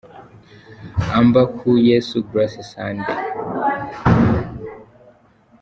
[1.17, 3.17] Amba Khu Yesu– Grace Sunday.